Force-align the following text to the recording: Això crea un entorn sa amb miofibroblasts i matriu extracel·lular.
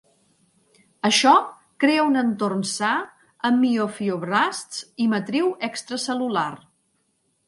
Això 1.09 1.33
crea 1.83 2.05
un 2.11 2.15
entorn 2.21 2.63
sa 2.69 2.93
amb 3.49 3.61
miofibroblasts 3.65 4.79
i 5.05 5.07
matriu 5.13 5.53
extracel·lular. 5.69 6.49